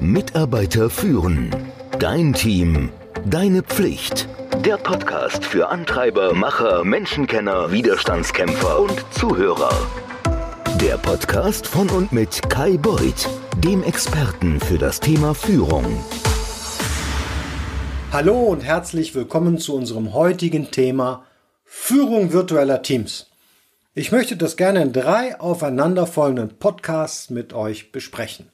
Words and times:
Mitarbeiter 0.00 0.88
führen. 0.88 1.54
Dein 1.98 2.32
Team. 2.32 2.88
Deine 3.26 3.62
Pflicht. 3.62 4.28
Der 4.64 4.78
Podcast 4.78 5.44
für 5.44 5.68
Antreiber, 5.68 6.32
Macher, 6.32 6.84
Menschenkenner, 6.84 7.70
Widerstandskämpfer 7.70 8.80
und 8.80 9.04
Zuhörer. 9.10 9.70
Der 10.80 10.96
Podcast 10.96 11.66
von 11.66 11.90
und 11.90 12.12
mit 12.12 12.48
Kai 12.48 12.78
Beuth, 12.78 13.28
dem 13.58 13.82
Experten 13.82 14.58
für 14.58 14.78
das 14.78 15.00
Thema 15.00 15.34
Führung. 15.34 16.02
Hallo 18.10 18.40
und 18.44 18.62
herzlich 18.62 19.14
willkommen 19.14 19.58
zu 19.58 19.74
unserem 19.74 20.14
heutigen 20.14 20.70
Thema 20.70 21.26
Führung 21.64 22.32
virtueller 22.32 22.80
Teams. 22.80 23.26
Ich 23.92 24.12
möchte 24.12 24.38
das 24.38 24.56
gerne 24.56 24.80
in 24.80 24.94
drei 24.94 25.38
aufeinanderfolgenden 25.38 26.56
Podcasts 26.58 27.28
mit 27.28 27.52
euch 27.52 27.92
besprechen. 27.92 28.50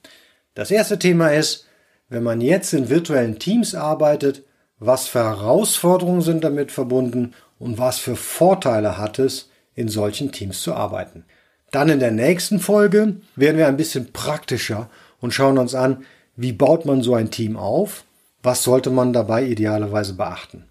Das 0.57 0.71
erste 0.71 0.99
Thema 0.99 1.35
ist, 1.35 1.67
wenn 2.09 2.23
man 2.23 2.41
jetzt 2.41 2.73
in 2.73 2.89
virtuellen 2.89 3.39
Teams 3.39 3.75
arbeitet, 3.75 4.43
was 4.79 5.07
für 5.07 5.23
Herausforderungen 5.23 6.23
sind 6.23 6.45
damit 6.45 6.73
verbunden 6.73 7.35
und 7.59 7.77
was 7.77 7.99
für 7.99 8.17
Vorteile 8.17 8.97
hat 8.97 9.19
es, 9.19 9.51
in 9.75 9.89
solchen 9.89 10.33
Teams 10.33 10.63
zu 10.63 10.75
arbeiten. 10.75 11.27
Dann 11.73 11.91
in 11.91 12.01
der 12.01 12.11
nächsten 12.11 12.59
Folge 12.59 13.17
werden 13.35 13.59
wir 13.59 13.69
ein 13.69 13.77
bisschen 13.77 14.15
praktischer 14.15 14.89
und 15.21 15.35
schauen 15.35 15.59
uns 15.59 15.75
an, 15.75 16.05
wie 16.37 16.53
baut 16.53 16.87
man 16.87 17.03
so 17.03 17.15
ein 17.15 17.31
Team 17.31 17.59
auf, 17.59 18.05
was 18.43 18.63
sollte 18.63 18.89
man 18.89 19.13
dabei 19.13 19.45
idealerweise 19.45 20.15
beachten. 20.15 20.65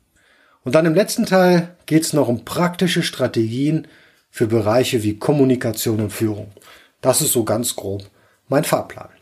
Und 0.64 0.74
dann 0.74 0.88
im 0.88 0.96
letzten 0.96 1.28
Teil 1.28 1.76
geht 1.86 2.02
es 2.02 2.14
noch 2.14 2.28
um 2.28 2.44
praktische 2.44 3.04
Strategien 3.04 3.88
für 4.32 4.48
Bereiche 4.48 5.04
wie 5.04 5.20
Kommunikation 5.20 6.02
und 6.02 6.10
Führung. 6.10 6.52
Das 7.02 7.22
ist 7.22 7.34
so 7.34 7.44
ganz 7.44 7.76
grob 7.76 8.04
mein 8.48 8.64
Fahrplan. 8.64 9.15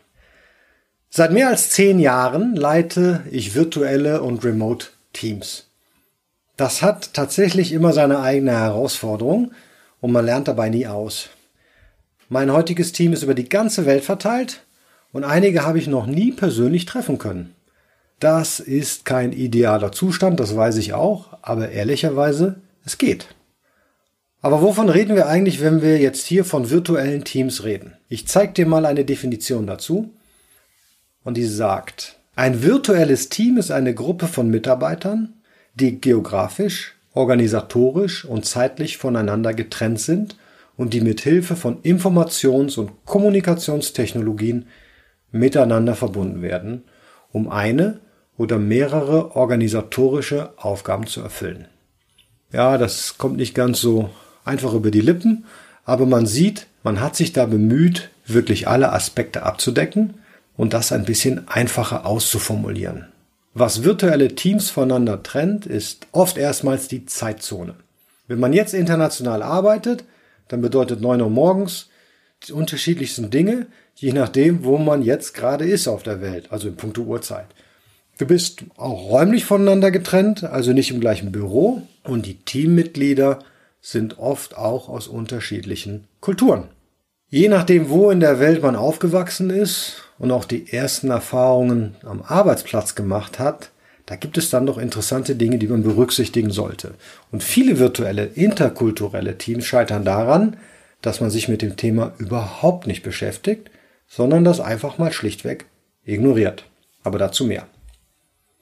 Seit 1.16 1.32
mehr 1.32 1.50
als 1.50 1.70
zehn 1.70 2.00
Jahren 2.00 2.56
leite 2.56 3.22
ich 3.30 3.54
virtuelle 3.54 4.24
und 4.24 4.44
remote 4.44 4.88
Teams. 5.14 5.68
Das 6.58 6.82
hat 6.82 7.14
tatsächlich 7.14 7.72
immer 7.72 7.94
seine 7.94 8.22
eigene 8.22 8.54
Herausforderung 8.54 9.52
und 10.02 10.12
man 10.12 10.26
lernt 10.26 10.48
dabei 10.48 10.70
nie 10.70 10.88
aus. 10.88 11.30
Mein 12.30 12.52
heutiges 12.52 12.94
Team 12.94 13.14
ist 13.14 13.22
über 13.22 13.36
die 13.36 13.48
ganze 13.48 13.86
Welt 13.86 14.04
verteilt 14.04 14.64
und 15.12 15.24
einige 15.24 15.64
habe 15.64 15.78
ich 15.78 15.86
noch 15.86 16.08
nie 16.08 16.32
persönlich 16.32 16.86
treffen 16.86 17.20
können. 17.20 17.54
Das 18.20 18.60
ist 18.60 19.06
kein 19.06 19.34
idealer 19.34 19.92
Zustand, 19.92 20.40
das 20.40 20.56
weiß 20.56 20.78
ich 20.78 20.94
auch, 20.94 21.38
aber 21.44 21.70
ehrlicherweise, 21.70 22.56
es 22.86 22.98
geht. 22.98 23.28
Aber 24.42 24.64
wovon 24.64 24.90
reden 24.90 25.16
wir 25.16 25.28
eigentlich, 25.28 25.62
wenn 25.62 25.84
wir 25.84 26.00
jetzt 26.00 26.26
hier 26.26 26.44
von 26.44 26.72
virtuellen 26.72 27.24
Teams 27.24 27.64
reden? 27.64 27.94
Ich 28.10 28.28
zeige 28.28 28.54
dir 28.54 28.66
mal 28.66 28.88
eine 28.88 29.06
Definition 29.06 29.68
dazu 29.68 30.10
und 31.24 31.38
die 31.38 31.46
sagt, 31.46 32.18
ein 32.36 32.64
virtuelles 32.64 33.30
Team 33.30 33.58
ist 33.58 33.72
eine 33.72 33.94
Gruppe 33.94 34.28
von 34.28 34.50
Mitarbeitern, 34.50 35.34
die 35.76 36.00
geografisch, 36.02 36.96
organisatorisch 37.14 38.26
und 38.26 38.46
zeitlich 38.46 38.98
voneinander 38.98 39.54
getrennt 39.54 40.00
sind 40.00 40.36
und 40.76 40.94
die 40.94 41.02
mit 41.02 41.22
Hilfe 41.22 41.56
von 41.56 41.82
Informations- 41.84 42.80
und 42.80 43.06
Kommunikationstechnologien 43.06 44.68
miteinander 45.32 45.96
verbunden 45.96 46.42
werden, 46.42 46.84
um 47.32 47.50
eine 47.50 48.00
oder 48.38 48.58
mehrere 48.58 49.36
organisatorische 49.36 50.54
Aufgaben 50.58 51.06
zu 51.06 51.22
erfüllen. 51.22 51.68
Ja, 52.52 52.78
das 52.78 53.18
kommt 53.18 53.38
nicht 53.38 53.54
ganz 53.54 53.80
so 53.80 54.10
einfach 54.44 54.74
über 54.74 54.92
die 54.92 55.02
Lippen, 55.02 55.46
aber 55.86 56.06
man 56.06 56.26
sieht, 56.26 56.68
man 56.84 57.00
hat 57.00 57.16
sich 57.16 57.34
da 57.34 57.46
bemüht, 57.46 58.10
wirklich 58.26 58.68
alle 58.68 58.92
Aspekte 58.92 59.44
abzudecken 59.44 60.16
und 60.56 60.74
das 60.74 60.92
ein 60.92 61.06
bisschen 61.06 61.48
einfacher 61.48 62.06
auszuformulieren. 62.06 63.08
Was 63.54 63.84
virtuelle 63.84 64.36
Teams 64.36 64.70
voneinander 64.70 65.22
trennt, 65.22 65.66
ist 65.66 66.08
oft 66.12 66.38
erstmals 66.38 66.88
die 66.88 67.06
Zeitzone. 67.06 67.76
Wenn 68.28 68.40
man 68.40 68.54
jetzt 68.54 68.74
international 68.74 69.44
arbeitet, 69.44 70.06
dann 70.48 70.62
bedeutet 70.62 71.02
9 71.02 71.22
Uhr 71.22 71.30
morgens 71.30 71.90
die 72.48 72.52
unterschiedlichsten 72.52 73.30
Dinge, 73.30 73.68
je 73.96 74.12
nachdem, 74.12 74.64
wo 74.64 74.78
man 74.78 75.04
jetzt 75.04 75.34
gerade 75.34 75.66
ist 75.66 75.88
auf 75.88 76.04
der 76.04 76.22
Welt, 76.22 76.52
also 76.52 76.68
in 76.68 76.76
puncto 76.76 77.04
Uhrzeit. 77.04 77.46
Du 78.18 78.26
bist 78.26 78.64
auch 78.78 79.10
räumlich 79.10 79.46
voneinander 79.46 79.92
getrennt, 79.92 80.44
also 80.44 80.74
nicht 80.74 80.92
im 80.92 81.00
gleichen 81.00 81.32
Büro 81.32 81.82
und 82.04 82.26
die 82.26 82.36
Teammitglieder 82.36 83.40
sind 83.82 84.20
oft 84.20 84.58
auch 84.58 84.88
aus 84.90 85.08
unterschiedlichen 85.08 86.06
Kulturen. 86.22 86.70
Je 87.30 87.50
nachdem, 87.50 87.90
wo 87.90 88.12
in 88.12 88.20
der 88.20 88.40
Welt 88.40 88.62
man 88.62 88.76
aufgewachsen 88.76 89.50
ist 89.50 90.03
und 90.20 90.32
auch 90.32 90.46
die 90.46 90.72
ersten 90.72 91.10
Erfahrungen 91.10 91.96
am 92.04 92.22
Arbeitsplatz 92.22 92.96
gemacht 92.96 93.40
hat, 93.40 93.72
da 94.06 94.16
gibt 94.16 94.38
es 94.38 94.50
dann 94.50 94.66
doch 94.66 94.78
interessante 94.78 95.36
Dinge, 95.36 95.58
die 95.58 95.68
man 95.68 95.84
berücksichtigen 95.84 96.52
sollte. 96.52 96.96
Und 97.32 97.44
viele 97.44 97.80
virtuelle, 97.80 98.26
interkulturelle 98.26 99.38
Teams 99.38 99.66
scheitern 99.66 100.04
daran, 100.04 100.58
dass 101.02 101.22
man 101.22 101.30
sich 101.30 101.48
mit 101.48 101.62
dem 101.62 101.78
Thema 101.78 102.14
überhaupt 102.18 102.88
nicht 102.88 103.04
beschäftigt, 103.04 103.70
sondern 104.08 104.44
das 104.44 104.60
einfach 104.60 104.98
mal 104.98 105.12
schlichtweg 105.12 105.66
ignoriert. 106.04 106.66
Aber 107.04 107.18
dazu 107.18 107.46
mehr. 107.46 107.68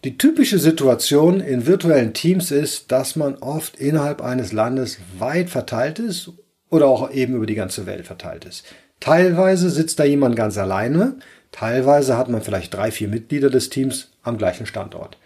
Die 0.03 0.17
typische 0.17 0.57
Situation 0.57 1.41
in 1.41 1.67
virtuellen 1.67 2.13
Teams 2.13 2.49
ist, 2.49 2.91
dass 2.91 3.15
man 3.15 3.35
oft 3.35 3.75
innerhalb 3.75 4.21
eines 4.21 4.51
Landes 4.51 4.97
weit 5.19 5.49
verteilt 5.49 5.99
ist 5.99 6.31
oder 6.69 6.87
auch 6.87 7.11
eben 7.11 7.35
über 7.35 7.45
die 7.45 7.55
ganze 7.55 7.85
Welt 7.85 8.07
verteilt 8.07 8.45
ist. 8.45 8.63
Teilweise 8.99 9.69
sitzt 9.69 9.99
da 9.99 10.03
jemand 10.03 10.35
ganz 10.35 10.57
alleine, 10.57 11.17
teilweise 11.51 12.17
hat 12.17 12.29
man 12.29 12.41
vielleicht 12.41 12.73
drei, 12.73 12.91
vier 12.91 13.07
Mitglieder 13.07 13.49
des 13.49 13.69
Teams 13.69 14.11
am 14.23 14.37
gleichen 14.37 14.65
Standort. 14.65 15.17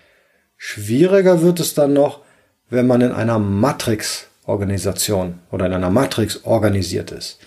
Schwieriger 0.58 1.42
wird 1.42 1.60
es 1.60 1.74
dann 1.74 1.94
noch, 1.94 2.22
wenn 2.70 2.88
man 2.88 3.02
in 3.02 3.12
einer 3.12 3.40
Matrix-Organisation 3.40 5.40
oder 5.52 5.68
in 5.68 5.74
einer 5.74 5.90
Matrix 5.90 6.44
organisiert 6.44 7.12
ist. 7.12 7.40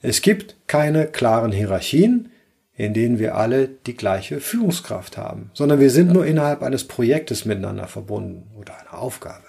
Es 0.00 0.22
gibt 0.22 0.56
keine 0.66 1.06
klaren 1.06 1.52
Hierarchien, 1.52 2.30
in 2.76 2.94
denen 2.94 3.18
wir 3.18 3.34
alle 3.34 3.68
die 3.68 3.96
gleiche 3.96 4.40
Führungskraft 4.40 5.16
haben, 5.16 5.50
sondern 5.52 5.80
wir 5.80 5.90
sind 5.90 6.12
nur 6.12 6.24
innerhalb 6.24 6.62
eines 6.62 6.84
Projektes 6.84 7.44
miteinander 7.44 7.88
verbunden 7.88 8.48
oder 8.56 8.78
einer 8.78 9.00
Aufgabe, 9.00 9.46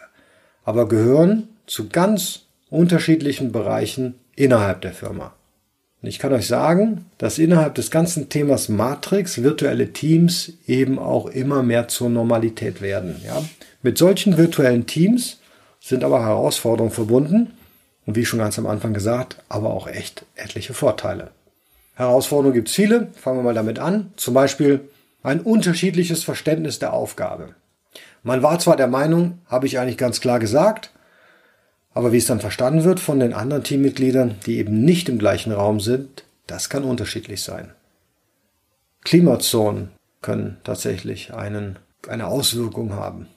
aber 0.64 0.88
gehören 0.88 1.50
zu 1.68 1.90
ganz 1.90 2.48
unterschiedlichen 2.72 3.52
Bereichen 3.52 4.16
innerhalb 4.36 4.82
der 4.82 4.94
Firma. 4.94 5.36
Und 6.02 6.08
ich 6.08 6.20
kann 6.20 6.32
euch 6.32 6.48
sagen, 6.48 7.06
dass 7.18 7.40
innerhalb 7.40 7.76
des 7.76 7.92
ganzen 7.92 8.30
Themas 8.30 8.70
Matrix 8.70 9.44
virtuelle 9.44 9.92
Teams 9.92 10.54
eben 10.66 10.98
auch 10.98 11.26
immer 11.26 11.62
mehr 11.62 11.90
zur 11.90 12.10
Normalität 12.10 12.82
werden. 12.82 13.22
Ja? 13.26 13.44
Mit 13.82 13.98
solchen 13.98 14.38
virtuellen 14.38 14.86
Teams 14.86 15.40
sind 15.82 16.04
aber 16.04 16.26
Herausforderungen 16.26 16.94
verbunden 16.94 17.54
und 18.06 18.16
wie 18.16 18.26
schon 18.26 18.40
ganz 18.40 18.58
am 18.58 18.68
Anfang 18.68 18.94
gesagt, 18.94 19.38
aber 19.50 19.74
auch 19.74 19.88
echt 19.88 20.26
etliche 20.36 20.74
Vorteile. 20.74 21.32
Herausforderungen 21.96 22.54
gibt 22.54 22.70
es 22.70 22.76
viele. 22.76 23.10
Fangen 23.16 23.40
wir 23.40 23.44
mal 23.44 23.54
damit 23.54 23.78
an. 23.78 24.14
Zum 24.16 24.34
Beispiel 24.34 24.80
ein 25.22 25.42
unterschiedliches 25.42 26.24
Verständnis 26.24 26.80
der 26.80 26.94
Aufgabe. 26.94 27.56
Man 28.24 28.42
war 28.42 28.58
zwar 28.60 28.78
der 28.78 28.88
Meinung, 28.88 29.40
habe 29.48 29.66
ich 29.66 29.80
eigentlich 29.80 29.98
ganz 29.98 30.22
klar 30.22 30.40
gesagt, 30.40 30.92
aber 31.94 32.12
wie 32.12 32.18
es 32.18 32.26
dann 32.26 32.40
verstanden 32.40 32.84
wird 32.84 33.00
von 33.00 33.20
den 33.20 33.34
anderen 33.34 33.64
Teammitgliedern, 33.64 34.36
die 34.46 34.58
eben 34.58 34.84
nicht 34.84 35.10
im 35.10 35.20
gleichen 35.20 35.52
Raum 35.52 35.80
sind, 35.80 36.24
das 36.48 36.70
kann 36.70 36.84
unterschiedlich 36.84 37.42
sein. 37.42 37.72
Klimazonen 39.04 39.90
können 40.22 40.58
tatsächlich 40.64 41.34
einen, 41.34 41.80
eine 42.08 42.28
Auswirkung 42.28 42.94
haben. 42.94 43.28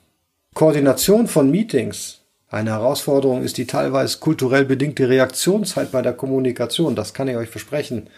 Koordination 0.55 1.29
von 1.29 1.51
Meetings. 1.51 2.21
Eine 2.51 2.71
Herausforderung 2.71 3.43
ist 3.43 3.57
die 3.57 3.67
teilweise 3.67 4.19
kulturell 4.19 4.67
bedingte 4.67 5.09
Reaktionszeit 5.09 5.91
bei 5.91 6.03
der 6.03 6.13
Kommunikation. 6.13 6.95
Das 6.95 7.15
kann 7.15 7.29
ich 7.29 7.37
euch 7.37 7.49
versprechen. 7.49 8.09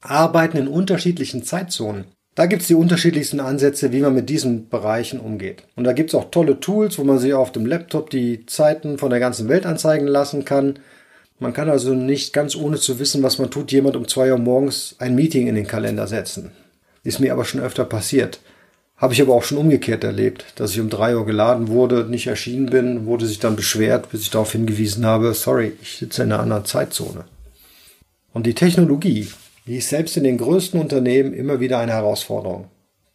Arbeiten 0.00 0.56
in 0.56 0.68
unterschiedlichen 0.68 1.44
Zeitzonen. 1.44 2.06
Da 2.34 2.46
gibt's 2.46 2.66
die 2.66 2.74
unterschiedlichsten 2.74 3.40
Ansätze, 3.40 3.92
wie 3.92 4.00
man 4.00 4.14
mit 4.14 4.30
diesen 4.30 4.70
Bereichen 4.70 5.20
umgeht. 5.20 5.64
Und 5.76 5.84
da 5.84 5.92
gibt's 5.92 6.14
auch 6.14 6.30
tolle 6.30 6.60
Tools, 6.60 6.98
wo 6.98 7.04
man 7.04 7.18
sich 7.18 7.34
auf 7.34 7.52
dem 7.52 7.66
Laptop 7.66 8.08
die 8.08 8.46
Zeiten 8.46 8.96
von 8.96 9.10
der 9.10 9.20
ganzen 9.20 9.48
Welt 9.48 9.66
anzeigen 9.66 10.06
lassen 10.06 10.46
kann. 10.46 10.78
Man 11.38 11.52
kann 11.52 11.68
also 11.68 11.92
nicht 11.92 12.32
ganz 12.32 12.56
ohne 12.56 12.78
zu 12.78 12.98
wissen, 12.98 13.22
was 13.22 13.38
man 13.38 13.50
tut, 13.50 13.70
jemand 13.70 13.96
um 13.96 14.08
zwei 14.08 14.32
Uhr 14.32 14.38
morgens 14.38 14.96
ein 14.98 15.14
Meeting 15.14 15.46
in 15.46 15.56
den 15.56 15.66
Kalender 15.66 16.06
setzen. 16.06 16.52
Ist 17.04 17.20
mir 17.20 17.32
aber 17.32 17.44
schon 17.44 17.60
öfter 17.60 17.84
passiert. 17.84 18.40
Habe 18.96 19.12
ich 19.12 19.20
aber 19.20 19.34
auch 19.34 19.42
schon 19.42 19.58
umgekehrt 19.58 20.04
erlebt, 20.04 20.44
dass 20.54 20.70
ich 20.70 20.80
um 20.80 20.88
drei 20.88 21.16
Uhr 21.16 21.26
geladen 21.26 21.68
wurde, 21.68 22.04
nicht 22.04 22.28
erschienen 22.28 22.66
bin, 22.66 23.04
wurde 23.04 23.26
sich 23.26 23.40
dann 23.40 23.56
beschwert, 23.56 24.10
bis 24.10 24.22
ich 24.22 24.30
darauf 24.30 24.52
hingewiesen 24.52 25.04
habe, 25.04 25.34
sorry, 25.34 25.72
ich 25.82 25.98
sitze 25.98 26.22
in 26.22 26.32
einer 26.32 26.40
anderen 26.40 26.64
Zeitzone. 26.64 27.24
Und 28.32 28.46
die 28.46 28.54
Technologie, 28.54 29.28
die 29.66 29.76
ist 29.76 29.88
selbst 29.88 30.16
in 30.16 30.24
den 30.24 30.38
größten 30.38 30.80
Unternehmen 30.80 31.32
immer 31.34 31.60
wieder 31.60 31.78
eine 31.78 31.92
Herausforderung. 31.92 32.68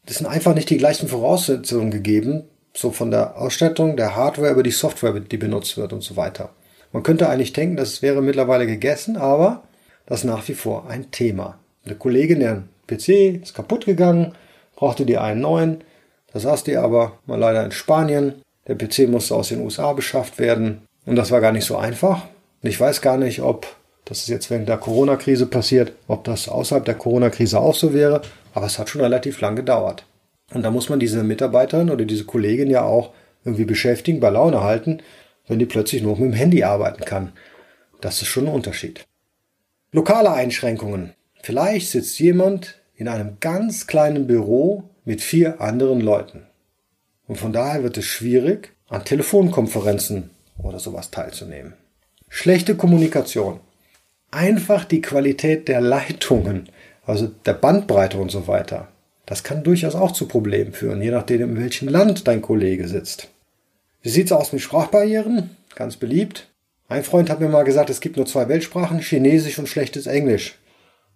Das 0.05 0.17
sind 0.17 0.27
einfach 0.27 0.53
nicht 0.53 0.69
die 0.69 0.77
gleichen 0.77 1.07
Voraussetzungen 1.07 1.91
gegeben, 1.91 2.43
so 2.73 2.91
von 2.91 3.11
der 3.11 3.37
Ausstattung, 3.37 3.97
der 3.97 4.15
Hardware 4.15 4.51
über 4.51 4.63
die 4.63 4.71
Software, 4.71 5.19
die 5.19 5.37
benutzt 5.37 5.77
wird 5.77 5.93
und 5.93 6.01
so 6.01 6.15
weiter. 6.15 6.51
Man 6.93 7.03
könnte 7.03 7.29
eigentlich 7.29 7.53
denken, 7.53 7.75
das 7.75 8.01
wäre 8.01 8.21
mittlerweile 8.21 8.65
gegessen, 8.65 9.17
aber 9.17 9.63
das 10.05 10.19
ist 10.19 10.25
nach 10.25 10.47
wie 10.47 10.53
vor 10.53 10.89
ein 10.89 11.11
Thema. 11.11 11.59
Eine 11.85 11.95
Kollegin, 11.95 12.39
deren 12.39 12.69
PC 12.87 13.41
ist 13.43 13.53
kaputt 13.53 13.85
gegangen 13.85 14.33
brauchte 14.77 15.05
die 15.05 15.17
einen 15.17 15.41
neuen. 15.41 15.83
Da 16.31 16.39
saß 16.39 16.63
die 16.63 16.77
aber 16.77 17.19
mal 17.25 17.37
leider 17.37 17.65
in 17.65 17.71
Spanien. 17.71 18.41
Der 18.67 18.75
PC 18.75 19.09
musste 19.09 19.35
aus 19.35 19.49
den 19.49 19.61
USA 19.61 19.91
beschafft 19.91 20.39
werden. 20.39 20.87
Und 21.05 21.17
das 21.17 21.31
war 21.31 21.41
gar 21.41 21.51
nicht 21.51 21.65
so 21.65 21.75
einfach. 21.75 22.23
Und 22.63 22.69
ich 22.69 22.79
weiß 22.79 23.01
gar 23.01 23.17
nicht, 23.17 23.41
ob 23.41 23.67
das 24.07 24.19
ist 24.19 24.29
jetzt 24.29 24.49
während 24.49 24.69
der 24.69 24.77
Corona-Krise 24.77 25.47
passiert, 25.47 25.91
ob 26.07 26.23
das 26.23 26.47
außerhalb 26.47 26.85
der 26.85 26.95
Corona-Krise 26.95 27.59
auch 27.59 27.75
so 27.75 27.93
wäre. 27.93 28.21
Aber 28.53 28.65
es 28.65 28.79
hat 28.79 28.87
schon 28.87 29.01
relativ 29.01 29.41
lang 29.41 29.57
gedauert. 29.57 30.05
Und 30.53 30.63
da 30.63 30.71
muss 30.71 30.87
man 30.87 31.01
diese 31.01 31.23
Mitarbeiterin 31.23 31.89
oder 31.89 32.05
diese 32.05 32.23
Kollegin 32.23 32.69
ja 32.69 32.83
auch 32.83 33.11
irgendwie 33.43 33.65
beschäftigen, 33.65 34.21
bei 34.21 34.29
Laune 34.29 34.63
halten, 34.63 35.01
wenn 35.47 35.59
die 35.59 35.65
plötzlich 35.65 36.03
nur 36.03 36.13
mit 36.17 36.31
dem 36.31 36.33
Handy 36.33 36.63
arbeiten 36.63 37.03
kann. 37.03 37.33
Das 37.99 38.21
ist 38.21 38.29
schon 38.29 38.47
ein 38.47 38.53
Unterschied. 38.53 39.05
Lokale 39.91 40.31
Einschränkungen. 40.31 41.13
Vielleicht 41.43 41.91
sitzt 41.91 42.17
jemand 42.19 42.79
in 42.95 43.09
einem 43.09 43.37
ganz 43.41 43.87
kleinen 43.87 44.25
Büro 44.25 44.83
mit 45.03 45.21
vier 45.21 45.59
anderen 45.59 45.99
Leuten. 45.99 46.47
Und 47.27 47.37
von 47.37 47.51
daher 47.51 47.83
wird 47.83 47.97
es 47.97 48.05
schwierig, 48.05 48.71
an 48.87 49.03
Telefonkonferenzen 49.03 50.29
oder 50.57 50.79
sowas 50.79 51.11
teilzunehmen. 51.11 51.73
Schlechte 52.29 52.75
Kommunikation. 52.75 53.59
Einfach 54.31 54.85
die 54.85 55.01
Qualität 55.01 55.67
der 55.67 55.81
Leitungen, 55.81 56.69
also 57.05 57.27
der 57.45 57.53
Bandbreite 57.53 58.17
und 58.17 58.29
so 58.29 58.47
weiter. 58.47 58.89
Das 59.25 59.43
kann 59.43 59.63
durchaus 59.63 59.95
auch 59.95 60.11
zu 60.11 60.27
Problemen 60.27 60.73
führen, 60.73 61.01
je 61.01 61.11
nachdem, 61.11 61.41
in 61.41 61.57
welchem 61.57 61.87
Land 61.87 62.27
dein 62.27 62.41
Kollege 62.41 62.87
sitzt. 62.87 63.29
Wie 64.01 64.09
sieht's 64.09 64.31
aus 64.31 64.53
mit 64.53 64.61
Sprachbarrieren? 64.61 65.51
Ganz 65.75 65.97
beliebt. 65.97 66.47
Ein 66.89 67.03
Freund 67.03 67.29
hat 67.29 67.39
mir 67.39 67.49
mal 67.49 67.63
gesagt, 67.63 67.89
es 67.89 67.99
gibt 67.99 68.15
nur 68.15 68.25
zwei 68.25 68.47
Weltsprachen, 68.47 68.99
Chinesisch 68.99 69.59
und 69.59 69.67
schlechtes 69.67 70.07
Englisch. 70.07 70.57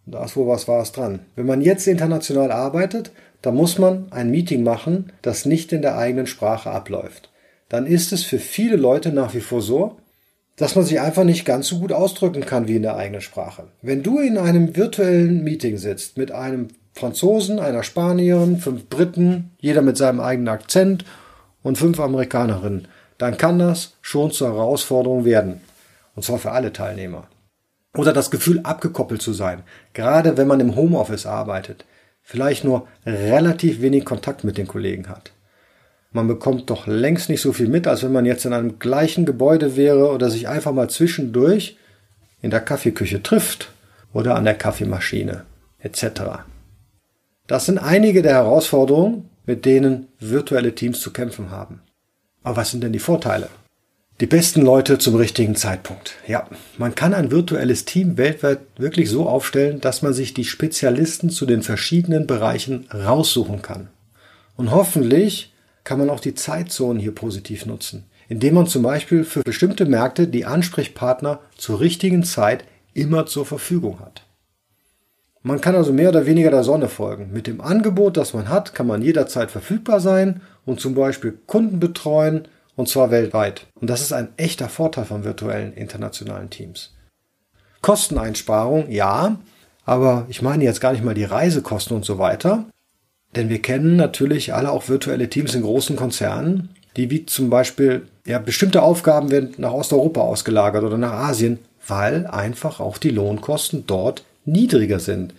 Da 0.06 0.26
ist 0.26 0.36
wohl 0.36 0.48
was 0.48 0.68
Wahres 0.68 0.92
dran. 0.92 1.20
Wenn 1.36 1.46
man 1.46 1.62
jetzt 1.62 1.88
international 1.88 2.52
arbeitet, 2.52 3.12
dann 3.42 3.56
muss 3.56 3.78
man 3.78 4.08
ein 4.12 4.30
Meeting 4.30 4.64
machen, 4.64 5.12
das 5.22 5.46
nicht 5.46 5.72
in 5.72 5.82
der 5.82 5.98
eigenen 5.98 6.28
Sprache 6.28 6.70
abläuft. 6.70 7.30
Dann 7.70 7.86
ist 7.86 8.12
es 8.12 8.24
für 8.24 8.40
viele 8.40 8.76
Leute 8.76 9.14
nach 9.14 9.34
wie 9.34 9.42
vor 9.42 9.62
so, 9.62 9.98
dass 10.62 10.76
man 10.76 10.86
sich 10.86 11.00
einfach 11.00 11.24
nicht 11.24 11.44
ganz 11.44 11.68
so 11.68 11.80
gut 11.80 11.92
ausdrücken 11.92 12.46
kann 12.46 12.68
wie 12.68 12.76
in 12.76 12.84
der 12.84 12.96
eigenen 12.96 13.22
Sprache. 13.22 13.64
Wenn 13.82 14.04
du 14.04 14.20
in 14.20 14.38
einem 14.38 14.76
virtuellen 14.76 15.44
Meeting 15.44 15.78
sitzt 15.78 16.20
mit 16.20 16.32
einem 16.32 16.68
Franzosen, 16.94 17.60
einer 17.60 17.82
Spanierin, 17.82 18.58
fünf 18.58 18.88
Briten, 18.88 19.56
jeder 19.58 19.82
mit 19.82 19.98
seinem 19.98 20.20
eigenen 20.20 20.50
Akzent 20.50 21.04
und 21.64 21.80
fünf 21.80 22.00
Amerikanerinnen, 22.00 22.88
dann 23.18 23.40
kann 23.40 23.58
das 23.58 23.98
schon 24.04 24.30
zur 24.30 24.50
Herausforderung 24.50 25.26
werden. 25.26 25.62
Und 26.16 26.24
zwar 26.24 26.38
für 26.38 26.52
alle 26.52 26.72
Teilnehmer. 26.72 27.28
Oder 27.98 28.14
das 28.14 28.30
Gefühl, 28.30 28.60
abgekoppelt 28.62 29.24
zu 29.24 29.34
sein, 29.34 29.64
gerade 29.94 30.38
wenn 30.38 30.48
man 30.48 30.60
im 30.60 30.76
Homeoffice 30.76 31.26
arbeitet, 31.26 31.86
vielleicht 32.22 32.66
nur 32.66 32.88
relativ 33.04 33.82
wenig 33.82 34.06
Kontakt 34.06 34.44
mit 34.44 34.60
den 34.60 34.68
Kollegen 34.68 35.10
hat. 35.10 35.32
Man 36.12 36.28
bekommt 36.28 36.70
doch 36.70 36.88
längst 36.88 37.30
nicht 37.30 37.42
so 37.42 37.54
viel 37.54 37.70
mit, 37.70 37.88
als 37.88 38.04
wenn 38.04 38.12
man 38.12 38.26
jetzt 38.26 38.46
in 38.46 38.54
einem 38.54 38.80
gleichen 38.80 39.26
Gebäude 39.26 39.78
wäre 39.78 40.12
oder 40.12 40.30
sich 40.30 40.48
einfach 40.48 40.74
mal 40.74 40.90
zwischendurch 40.90 41.78
in 42.42 42.52
der 42.52 42.60
Kaffeeküche 42.60 43.24
trifft 43.24 43.72
oder 44.14 44.36
an 44.36 44.44
der 44.44 44.56
Kaffeemaschine 44.56 45.46
etc. 45.80 46.44
Das 47.48 47.66
sind 47.66 47.78
einige 47.78 48.22
der 48.22 48.34
Herausforderungen, 48.34 49.30
mit 49.46 49.66
denen 49.66 50.08
virtuelle 50.20 50.76
Teams 50.76 51.00
zu 51.00 51.12
kämpfen 51.12 51.50
haben. 51.50 51.82
Aber 52.44 52.58
was 52.58 52.72
sind 52.72 52.84
denn 52.84 52.94
die 52.94 53.00
Vorteile? 53.00 53.50
Die 54.20 54.28
besten 54.28 54.62
Leute 54.62 55.00
zum 55.00 55.16
richtigen 55.16 55.56
Zeitpunkt. 55.56 56.16
Ja, 56.28 56.48
man 56.78 56.94
kann 56.94 57.14
ein 57.14 57.32
virtuelles 57.32 57.86
Team 57.86 58.18
weltweit 58.18 58.60
wirklich 58.78 59.10
so 59.10 59.28
aufstellen, 59.28 59.82
dass 59.82 60.02
man 60.02 60.14
sich 60.14 60.34
die 60.34 60.44
Spezialisten 60.44 61.30
zu 61.30 61.46
den 61.46 61.64
verschiedenen 61.64 62.28
Bereichen 62.28 62.88
raussuchen 62.94 63.62
kann. 63.62 63.90
Und 64.58 64.72
hoffentlich 64.72 65.51
kann 65.84 66.00
man 66.00 66.10
auch 66.10 66.20
die 66.20 66.36
Zeitzonen 66.36 67.02
hier 67.02 67.14
positiv 67.14 67.66
nutzen, 67.66 68.06
indem 68.30 68.56
man 68.56 68.68
zum 68.68 68.84
Beispiel 68.84 69.24
für 69.24 69.42
bestimmte 69.42 69.86
Märkte 69.86 70.28
die 70.28 70.46
Ansprechpartner 70.46 71.40
zur 71.58 71.80
richtigen 71.80 72.24
Zeit 72.24 72.66
immer 72.94 73.26
zur 73.26 73.46
Verfügung 73.46 74.00
hat. 74.00 74.24
Man 75.44 75.60
kann 75.60 75.76
also 75.76 75.92
mehr 75.92 76.10
oder 76.10 76.28
weniger 76.28 76.52
der 76.52 76.64
Sonne 76.64 76.88
folgen. 76.88 77.32
Mit 77.32 77.48
dem 77.48 77.62
Angebot, 77.62 78.16
das 78.16 78.34
man 78.34 78.48
hat, 78.48 78.76
kann 78.76 78.86
man 78.86 79.02
jederzeit 79.02 79.50
verfügbar 79.50 80.00
sein 80.00 80.42
und 80.66 80.80
zum 80.80 80.94
Beispiel 80.94 81.40
Kunden 81.48 81.80
betreuen 81.80 82.48
und 82.76 82.90
zwar 82.90 83.10
weltweit. 83.10 83.66
Und 83.74 83.90
das 83.90 84.02
ist 84.02 84.14
ein 84.14 84.30
echter 84.38 84.70
Vorteil 84.70 85.06
von 85.06 85.24
virtuellen 85.24 85.74
internationalen 85.74 86.52
Teams. 86.52 86.94
Kosteneinsparung, 87.82 88.92
ja, 88.92 89.40
aber 89.84 90.26
ich 90.30 90.44
meine 90.44 90.64
jetzt 90.64 90.82
gar 90.82 90.92
nicht 90.92 91.04
mal 91.04 91.16
die 91.16 91.24
Reisekosten 91.24 91.98
und 91.98 92.06
so 92.06 92.20
weiter. 92.20 92.66
Denn 93.36 93.50
wir 93.50 93.62
kennen 93.62 93.96
natürlich 93.96 94.54
alle 94.54 94.72
auch 94.72 94.90
virtuelle 94.90 95.30
Teams 95.30 95.56
in 95.56 95.62
großen 95.62 95.96
Konzernen, 95.96 96.70
die 96.98 97.10
wie 97.10 97.26
zum 97.26 97.50
Beispiel 97.50 98.08
ja, 98.26 98.40
bestimmte 98.40 98.82
Aufgaben 98.82 99.32
werden 99.32 99.54
nach 99.58 99.72
Osteuropa 99.72 100.22
ausgelagert 100.22 100.84
oder 100.84 100.98
nach 100.98 101.14
Asien, 101.14 101.60
weil 101.88 102.28
einfach 102.28 102.80
auch 102.80 102.98
die 102.98 103.10
Lohnkosten 103.10 103.86
dort 103.88 104.24
niedriger 104.46 105.00
sind. 105.00 105.34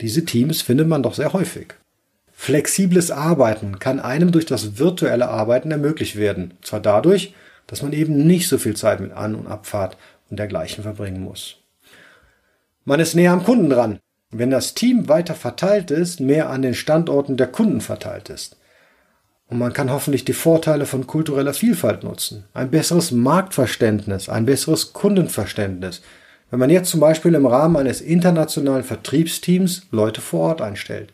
Diese 0.00 0.24
Teams 0.24 0.62
findet 0.62 0.88
man 0.88 1.02
doch 1.02 1.14
sehr 1.14 1.32
häufig. 1.32 1.74
Flexibles 2.32 3.10
Arbeiten 3.10 3.78
kann 3.78 3.98
einem 3.98 4.30
durch 4.30 4.44
das 4.44 4.78
virtuelle 4.78 5.28
Arbeiten 5.28 5.70
ermöglicht 5.70 6.16
werden. 6.16 6.52
Zwar 6.62 6.80
dadurch, 6.80 7.32
dass 7.66 7.82
man 7.82 7.92
eben 7.92 8.26
nicht 8.26 8.48
so 8.48 8.58
viel 8.58 8.76
Zeit 8.76 9.00
mit 9.00 9.12
An- 9.12 9.34
und 9.34 9.46
Abfahrt 9.46 9.96
und 10.28 10.38
dergleichen 10.38 10.82
verbringen 10.82 11.22
muss. 11.22 11.56
Man 12.84 13.00
ist 13.00 13.14
näher 13.14 13.32
am 13.32 13.42
Kunden 13.42 13.70
dran, 13.70 13.98
wenn 14.30 14.50
das 14.50 14.74
Team 14.74 15.08
weiter 15.08 15.34
verteilt 15.34 15.90
ist, 15.90 16.20
mehr 16.20 16.50
an 16.50 16.62
den 16.62 16.74
Standorten 16.74 17.36
der 17.36 17.46
Kunden 17.46 17.80
verteilt 17.80 18.28
ist. 18.28 18.56
Und 19.48 19.58
man 19.58 19.72
kann 19.72 19.92
hoffentlich 19.92 20.24
die 20.24 20.32
Vorteile 20.32 20.86
von 20.86 21.06
kultureller 21.06 21.54
Vielfalt 21.54 22.02
nutzen. 22.02 22.44
Ein 22.52 22.70
besseres 22.70 23.12
Marktverständnis, 23.12 24.28
ein 24.28 24.44
besseres 24.44 24.92
Kundenverständnis, 24.92 26.02
wenn 26.50 26.58
man 26.58 26.70
jetzt 26.70 26.90
zum 26.90 27.00
Beispiel 27.00 27.34
im 27.34 27.46
Rahmen 27.46 27.76
eines 27.76 28.00
internationalen 28.00 28.84
Vertriebsteams 28.84 29.86
Leute 29.90 30.20
vor 30.20 30.40
Ort 30.40 30.62
einstellt. 30.62 31.12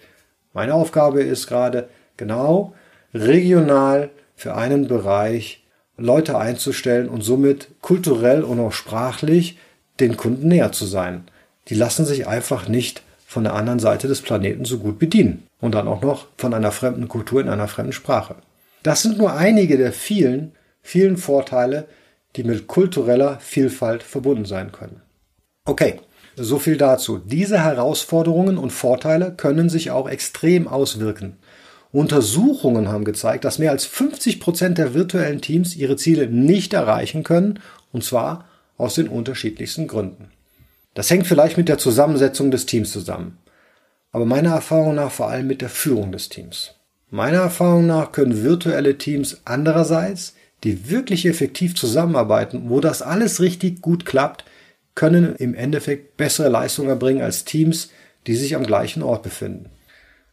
Meine 0.54 0.74
Aufgabe 0.74 1.22
ist 1.22 1.46
gerade 1.46 1.88
genau 2.16 2.74
regional 3.14 4.10
für 4.34 4.54
einen 4.54 4.88
Bereich 4.88 5.64
Leute 5.96 6.38
einzustellen 6.38 7.08
und 7.08 7.22
somit 7.22 7.68
kulturell 7.80 8.42
und 8.42 8.60
auch 8.60 8.72
sprachlich 8.72 9.58
den 10.00 10.16
Kunden 10.16 10.48
näher 10.48 10.72
zu 10.72 10.86
sein. 10.86 11.24
Die 11.68 11.74
lassen 11.74 12.04
sich 12.04 12.26
einfach 12.26 12.68
nicht 12.68 13.02
von 13.26 13.44
der 13.44 13.54
anderen 13.54 13.78
Seite 13.78 14.08
des 14.08 14.20
Planeten 14.20 14.64
so 14.64 14.78
gut 14.78 14.98
bedienen 14.98 15.44
und 15.60 15.74
dann 15.74 15.88
auch 15.88 16.02
noch 16.02 16.26
von 16.36 16.52
einer 16.52 16.72
fremden 16.72 17.08
Kultur 17.08 17.40
in 17.40 17.48
einer 17.48 17.68
fremden 17.68 17.92
Sprache. 17.92 18.36
Das 18.82 19.02
sind 19.02 19.18
nur 19.18 19.34
einige 19.34 19.78
der 19.78 19.92
vielen, 19.92 20.52
vielen 20.82 21.16
Vorteile, 21.16 21.86
die 22.36 22.44
mit 22.44 22.66
kultureller 22.66 23.38
Vielfalt 23.40 24.02
verbunden 24.02 24.44
sein 24.44 24.72
können. 24.72 25.00
Okay, 25.64 26.00
so 26.36 26.58
viel 26.58 26.76
dazu. 26.76 27.18
Diese 27.18 27.62
Herausforderungen 27.62 28.58
und 28.58 28.70
Vorteile 28.70 29.32
können 29.32 29.68
sich 29.68 29.90
auch 29.90 30.08
extrem 30.08 30.66
auswirken. 30.66 31.36
Untersuchungen 31.92 32.88
haben 32.88 33.04
gezeigt, 33.04 33.44
dass 33.44 33.58
mehr 33.58 33.70
als 33.70 33.84
50 33.84 34.40
Prozent 34.40 34.78
der 34.78 34.94
virtuellen 34.94 35.42
Teams 35.42 35.76
ihre 35.76 35.96
Ziele 35.96 36.26
nicht 36.26 36.72
erreichen 36.72 37.22
können, 37.22 37.60
und 37.92 38.02
zwar 38.02 38.46
aus 38.78 38.94
den 38.94 39.08
unterschiedlichsten 39.08 39.86
Gründen. 39.86 40.30
Das 40.94 41.10
hängt 41.10 41.26
vielleicht 41.26 41.56
mit 41.56 41.68
der 41.68 41.78
Zusammensetzung 41.78 42.50
des 42.50 42.66
Teams 42.66 42.92
zusammen, 42.92 43.38
aber 44.10 44.26
meiner 44.26 44.50
Erfahrung 44.54 44.94
nach 44.94 45.10
vor 45.10 45.28
allem 45.28 45.46
mit 45.46 45.62
der 45.62 45.70
Führung 45.70 46.12
des 46.12 46.28
Teams. 46.28 46.74
Meiner 47.10 47.38
Erfahrung 47.38 47.86
nach 47.86 48.12
können 48.12 48.42
virtuelle 48.42 48.98
Teams 48.98 49.40
andererseits, 49.44 50.34
die 50.64 50.90
wirklich 50.90 51.26
effektiv 51.26 51.74
zusammenarbeiten, 51.74 52.68
wo 52.68 52.80
das 52.80 53.02
alles 53.02 53.40
richtig 53.40 53.80
gut 53.80 54.04
klappt, 54.04 54.44
können 54.94 55.34
im 55.36 55.54
Endeffekt 55.54 56.16
bessere 56.16 56.48
Leistungen 56.48 56.88
erbringen 56.88 57.22
als 57.22 57.44
Teams, 57.44 57.90
die 58.26 58.36
sich 58.36 58.54
am 58.54 58.64
gleichen 58.64 59.02
Ort 59.02 59.22
befinden. 59.22 59.70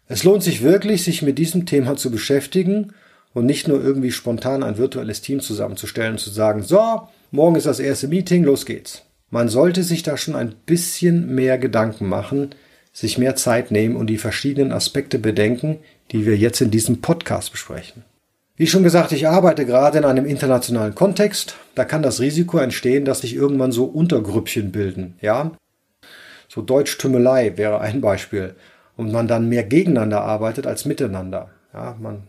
Es 0.07 0.23
lohnt 0.23 0.43
sich 0.43 0.61
wirklich, 0.61 1.03
sich 1.03 1.21
mit 1.21 1.37
diesem 1.37 1.65
Thema 1.65 1.95
zu 1.95 2.11
beschäftigen 2.11 2.93
und 3.33 3.45
nicht 3.45 3.67
nur 3.67 3.81
irgendwie 3.83 4.11
spontan 4.11 4.63
ein 4.63 4.77
virtuelles 4.77 5.21
Team 5.21 5.39
zusammenzustellen 5.39 6.13
und 6.13 6.19
zu 6.19 6.29
sagen, 6.29 6.63
so, 6.63 7.07
morgen 7.31 7.55
ist 7.55 7.65
das 7.65 7.79
erste 7.79 8.07
Meeting, 8.07 8.43
los 8.43 8.65
geht's. 8.65 9.03
Man 9.31 9.49
sollte 9.49 9.83
sich 9.83 10.03
da 10.03 10.17
schon 10.17 10.35
ein 10.35 10.55
bisschen 10.65 11.33
mehr 11.35 11.57
Gedanken 11.57 12.07
machen, 12.07 12.55
sich 12.91 13.17
mehr 13.17 13.35
Zeit 13.35 13.71
nehmen 13.71 13.95
und 13.95 14.07
die 14.07 14.17
verschiedenen 14.17 14.71
Aspekte 14.71 15.19
bedenken, 15.19 15.79
die 16.11 16.25
wir 16.25 16.35
jetzt 16.35 16.61
in 16.61 16.71
diesem 16.71 17.01
Podcast 17.01 17.51
besprechen. 17.51 18.03
Wie 18.57 18.67
schon 18.67 18.83
gesagt, 18.83 19.13
ich 19.13 19.27
arbeite 19.27 19.65
gerade 19.65 19.99
in 19.99 20.03
einem 20.03 20.25
internationalen 20.25 20.93
Kontext. 20.93 21.55
Da 21.75 21.85
kann 21.85 22.01
das 22.01 22.19
Risiko 22.19 22.57
entstehen, 22.57 23.05
dass 23.05 23.21
sich 23.21 23.33
irgendwann 23.33 23.71
so 23.71 23.85
Untergrüppchen 23.85 24.71
bilden. 24.71 25.15
Ja, 25.21 25.51
so 26.49 26.61
Deutschtümmelei 26.61 27.55
wäre 27.55 27.79
ein 27.79 28.01
Beispiel. 28.01 28.55
Und 28.97 29.13
man 29.13 29.29
dann 29.29 29.47
mehr 29.47 29.63
gegeneinander 29.63 30.21
arbeitet 30.23 30.67
als 30.67 30.83
miteinander. 30.83 31.51
Ja, 31.73 31.95
man, 32.01 32.23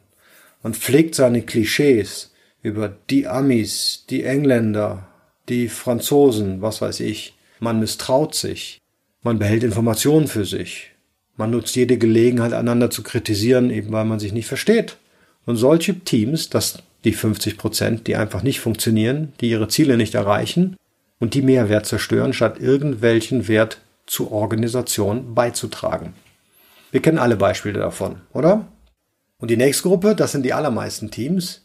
man 0.62 0.74
pflegt 0.74 1.16
seine 1.16 1.42
Klischees 1.42 2.32
über 2.62 2.94
die 3.08 3.26
Amis, 3.26 4.04
die 4.08 4.22
Engländer, 4.22 5.08
die 5.50 5.68
Franzosen, 5.68 6.62
was 6.62 6.80
weiß 6.80 7.00
ich. 7.00 7.34
Man 7.58 7.80
misstraut 7.80 8.34
sich. 8.34 8.78
Man 9.22 9.38
behält 9.38 9.64
Informationen 9.64 10.28
für 10.28 10.44
sich. 10.44 10.92
Man 11.36 11.50
nutzt 11.50 11.76
jede 11.76 11.98
Gelegenheit, 11.98 12.52
einander 12.52 12.90
zu 12.90 13.02
kritisieren, 13.02 13.70
eben 13.70 13.92
weil 13.92 14.04
man 14.04 14.18
sich 14.18 14.32
nicht 14.32 14.46
versteht. 14.46 14.96
Und 15.44 15.56
solche 15.56 15.98
Teams, 16.00 16.48
das 16.48 16.82
die 17.04 17.12
50 17.12 17.56
Prozent, 17.56 18.06
die 18.06 18.16
einfach 18.16 18.42
nicht 18.42 18.60
funktionieren, 18.60 19.32
die 19.40 19.50
ihre 19.50 19.68
Ziele 19.68 19.96
nicht 19.96 20.14
erreichen 20.14 20.76
und 21.18 21.34
die 21.34 21.42
Mehrwert 21.42 21.86
zerstören, 21.86 22.32
statt 22.32 22.58
irgendwelchen 22.60 23.48
Wert 23.48 23.78
zur 24.06 24.32
Organisation 24.32 25.34
beizutragen. 25.34 26.14
Wir 26.90 27.00
kennen 27.00 27.18
alle 27.18 27.36
Beispiele 27.36 27.78
davon, 27.78 28.16
oder? 28.32 28.66
Und 29.38 29.50
die 29.50 29.56
nächste 29.56 29.88
Gruppe, 29.88 30.14
das 30.14 30.32
sind 30.32 30.44
die 30.44 30.52
allermeisten 30.52 31.10
Teams. 31.10 31.64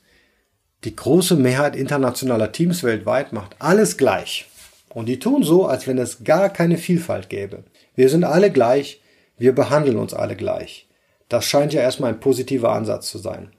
Die 0.86 0.96
große 0.96 1.36
Mehrheit 1.36 1.76
internationaler 1.76 2.52
Teams 2.52 2.84
weltweit 2.84 3.34
macht 3.34 3.56
alles 3.58 3.98
gleich. 3.98 4.46
Und 4.90 5.08
die 5.08 5.18
tun 5.18 5.42
so, 5.42 5.66
als 5.66 5.88
wenn 5.88 5.98
es 5.98 6.24
gar 6.24 6.50
keine 6.50 6.78
Vielfalt 6.78 7.28
gäbe. 7.28 7.64
Wir 7.96 8.08
sind 8.10 8.24
alle 8.24 8.52
gleich, 8.52 9.02
wir 9.38 9.56
behandeln 9.56 9.98
uns 9.98 10.14
alle 10.14 10.36
gleich. 10.36 10.88
Das 11.28 11.46
scheint 11.46 11.74
ja 11.74 11.82
erstmal 11.82 12.14
ein 12.14 12.20
positiver 12.20 12.72
Ansatz 12.72 13.10
zu 13.10 13.18
sein. 13.18 13.50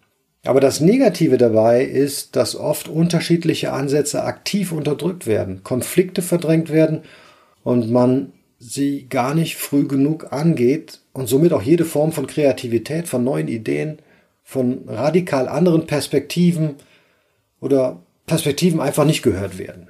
Aber 0.45 0.61
das 0.61 0.81
Negative 0.81 1.37
dabei 1.37 1.83
ist, 1.83 2.37
dass 2.37 2.55
oft 2.55 2.87
unterschiedliche 2.87 3.73
Ansätze 3.73 4.23
aktiv 4.23 4.71
unterdrückt 4.71 5.27
werden, 5.27 5.65
Konflikte 5.65 6.23
verdrängt 6.23 6.71
werden 6.71 7.01
und 7.65 7.91
man 7.91 8.33
sie 8.61 9.09
gar 9.09 9.35
nicht 9.35 9.57
früh 9.57 9.89
genug 9.89 10.33
angeht 10.33 11.01
und 11.13 11.27
somit 11.29 11.53
auch 11.53 11.63
jede 11.63 11.85
Form 11.85 12.13
von 12.13 12.29
Kreativität, 12.29 13.09
von 13.09 13.25
neuen 13.25 13.49
Ideen, 13.49 13.99
von 14.45 14.85
radikal 14.87 15.49
anderen 15.49 15.87
Perspektiven 15.87 16.77
oder 17.61 18.03
Perspektiven 18.27 18.81
einfach 18.81 19.05
nicht 19.05 19.23
gehört 19.23 19.59
werden. 19.59 19.89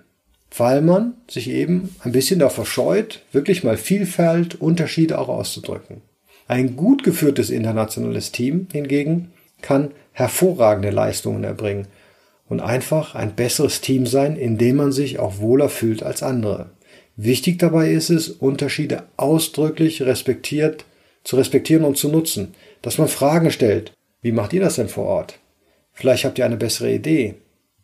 Weil 0.56 0.82
man 0.82 1.14
sich 1.28 1.50
eben 1.50 1.94
ein 2.00 2.12
bisschen 2.12 2.38
davor 2.38 2.66
scheut, 2.66 3.22
wirklich 3.32 3.64
mal 3.64 3.76
Vielfalt, 3.76 4.60
Unterschiede 4.60 5.18
auch 5.18 5.28
auszudrücken. 5.28 6.02
Ein 6.48 6.76
gut 6.76 7.02
geführtes 7.02 7.50
internationales 7.50 8.32
Team 8.32 8.68
hingegen 8.72 9.32
kann 9.60 9.90
hervorragende 10.12 10.90
Leistungen 10.90 11.44
erbringen 11.44 11.88
und 12.48 12.60
einfach 12.60 13.14
ein 13.14 13.34
besseres 13.34 13.80
Team 13.80 14.06
sein, 14.06 14.36
in 14.36 14.56
dem 14.56 14.76
man 14.76 14.92
sich 14.92 15.18
auch 15.18 15.38
wohler 15.38 15.68
fühlt 15.68 16.02
als 16.02 16.22
andere. 16.22 16.70
Wichtig 17.16 17.58
dabei 17.58 17.90
ist 17.90 18.10
es, 18.10 18.28
Unterschiede 18.28 19.04
ausdrücklich 19.16 20.02
respektiert, 20.02 20.84
zu 21.24 21.36
respektieren 21.36 21.84
und 21.84 21.96
zu 21.96 22.08
nutzen, 22.08 22.54
dass 22.82 22.98
man 22.98 23.08
Fragen 23.08 23.50
stellt. 23.50 23.92
Wie 24.22 24.32
macht 24.32 24.52
ihr 24.52 24.60
das 24.60 24.76
denn 24.76 24.88
vor 24.88 25.06
Ort? 25.06 25.38
Vielleicht 25.92 26.24
habt 26.24 26.38
ihr 26.38 26.44
eine 26.44 26.56
bessere 26.56 26.92
Idee. 26.92 27.34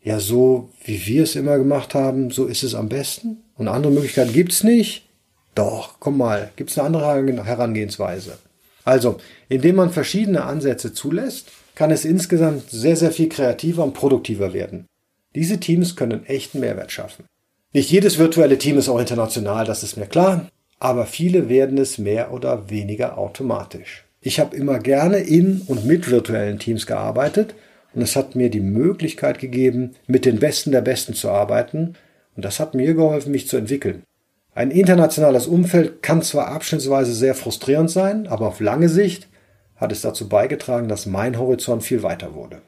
Ja, 0.03 0.19
so 0.19 0.71
wie 0.85 1.07
wir 1.07 1.23
es 1.23 1.37
immer 1.37 1.59
gemacht 1.59 1.95
haben, 1.95 2.31
so 2.31 2.47
ist 2.47 2.65
es 2.65 2.75
am 2.75 2.89
besten. 2.89 3.39
Und 3.57 3.69
andere 3.69 3.93
Möglichkeiten 3.93 4.33
gibt's 4.33 4.65
nicht. 4.65 5.09
Doch, 5.55 6.01
komm 6.01 6.19
mal, 6.19 6.51
gibt's 6.57 6.79
eine 6.79 6.99
andere 6.99 7.45
Herangehensweise. 7.45 8.39
Also, 8.85 9.19
indem 9.49 9.77
man 9.77 9.91
verschiedene 9.91 10.45
Ansätze 10.45 10.93
zulässt, 10.93 11.53
kann 11.75 11.91
es 11.91 12.05
insgesamt 12.05 12.71
sehr, 12.71 12.97
sehr 12.97 13.13
viel 13.13 13.29
kreativer 13.29 13.85
und 13.85 13.95
produktiver 13.95 14.53
werden. 14.53 14.87
Diese 15.35 15.61
Teams 15.61 15.95
können 15.95 16.27
echten 16.27 16.61
Mehrwert 16.61 16.91
schaffen. 16.91 17.25
Nicht 17.73 17.91
jedes 17.91 18.19
virtuelle 18.19 18.59
Team 18.59 18.77
ist 18.77 18.89
auch 18.89 18.99
international, 18.99 19.65
das 19.65 19.83
ist 19.83 19.97
mir 19.97 20.07
klar, 20.07 20.51
aber 20.79 21.07
viele 21.07 21.49
werden 21.49 21.79
es 21.79 21.97
mehr 21.97 22.33
oder 22.33 22.69
weniger 22.69 23.17
automatisch. 23.17 24.05
Ich 24.21 24.41
habe 24.41 24.57
immer 24.57 24.79
gerne 24.79 25.19
in 25.19 25.63
und 25.67 25.87
mit 25.87 26.11
virtuellen 26.11 26.59
Teams 26.59 26.87
gearbeitet 26.87 27.55
und 27.95 28.03
es 28.03 28.17
hat 28.17 28.35
mir 28.35 28.51
die 28.51 28.61
Möglichkeit 28.61 29.39
gegeben, 29.39 29.95
mit 30.07 30.25
den 30.25 30.39
Besten 30.39 30.73
der 30.73 30.81
Besten 30.81 31.15
zu 31.15 31.31
arbeiten 31.31 31.95
und 32.37 32.45
das 32.45 32.61
hat 32.61 32.75
mir 32.75 32.95
geholfen, 32.95 33.33
mich 33.33 33.49
zu 33.49 33.57
entwickeln. 33.57 34.03
Ein 34.55 34.71
internationales 34.71 35.47
Umfeld 35.47 36.03
kann 36.03 36.23
zwar 36.23 36.49
abschnittsweise 36.49 37.15
sehr 37.15 37.35
frustrierend 37.35 37.91
sein, 37.91 38.27
aber 38.27 38.49
auf 38.49 38.61
lange 38.61 38.89
Sicht 38.89 39.29
hat 39.77 39.93
es 39.93 40.03
dazu 40.03 40.29
beigetragen, 40.29 40.89
dass 40.89 41.07
mein 41.07 41.39
Horizont 41.39 41.83
viel 41.83 42.03
weiter 42.03 42.35
wurde. 42.35 42.61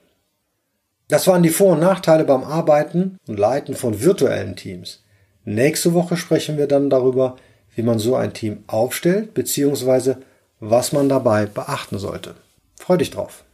Das 1.08 1.26
waren 1.26 1.42
die 1.42 1.50
Vor- 1.50 1.72
und 1.72 1.80
Nachteile 1.80 2.24
beim 2.24 2.42
Arbeiten 2.42 3.18
und 3.28 3.38
Leiten 3.38 3.74
von 3.74 4.00
virtuellen 4.02 4.56
Teams. 4.56 5.04
Nächste 5.44 5.92
Woche 5.92 6.16
sprechen 6.16 6.56
wir 6.56 6.66
dann 6.66 6.88
darüber, 6.88 7.36
wie 7.74 7.82
man 7.82 7.98
so 7.98 8.16
ein 8.16 8.32
Team 8.32 8.64
aufstellt, 8.66 9.34
beziehungsweise 9.34 10.22
was 10.60 10.92
man 10.92 11.10
dabei 11.10 11.44
beachten 11.44 11.98
sollte. 11.98 12.34
Freu 12.76 12.96
dich 12.96 13.10
drauf. 13.10 13.44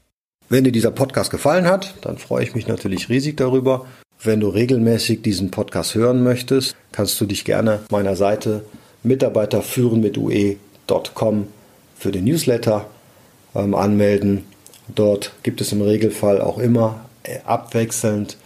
Wenn 0.53 0.65
dir 0.65 0.73
dieser 0.73 0.91
Podcast 0.91 1.31
gefallen 1.31 1.69
hat, 1.69 1.95
dann 2.01 2.19
freue 2.19 2.43
ich 2.43 2.57
mich 2.57 2.67
natürlich 2.67 3.09
riesig 3.09 3.37
darüber. 3.37 3.87
Wenn 4.21 4.41
du 4.41 4.49
regelmäßig 4.49 5.23
diesen 5.23 5.53
Podcast 5.53 5.95
hören 5.95 6.25
möchtest, 6.25 6.75
kannst 6.91 7.21
du 7.21 7.25
dich 7.25 7.45
gerne 7.45 7.79
meiner 7.89 8.17
Seite 8.17 8.65
Mitarbeiterführen 9.05 10.01
mit 10.01 10.19
ue.com 10.19 11.47
für 11.97 12.11
den 12.11 12.25
Newsletter 12.25 12.87
ähm, 13.55 13.77
anmelden. 13.77 14.45
Dort 14.93 15.35
gibt 15.45 15.61
es 15.61 15.71
im 15.71 15.83
Regelfall 15.83 16.41
auch 16.41 16.59
immer 16.59 17.05
äh, 17.23 17.39
abwechselnd 17.45 18.37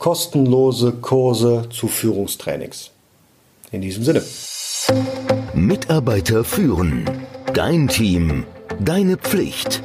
kostenlose 0.00 0.90
Kurse 0.94 1.68
zu 1.70 1.86
Führungstrainings. 1.86 2.90
In 3.70 3.80
diesem 3.80 4.02
Sinne. 4.02 4.24
Mitarbeiter 5.54 6.42
führen. 6.42 7.08
Dein 7.52 7.86
Team. 7.86 8.44
Deine 8.80 9.16
Pflicht. 9.16 9.84